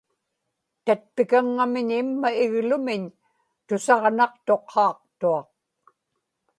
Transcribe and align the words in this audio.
tatpikaŋŋamiñ 0.85 1.89
imma 1.99 2.29
iglumiñ 2.43 3.03
tusaġnaqtuq 3.67 4.61
qaaqtuaq 4.71 5.47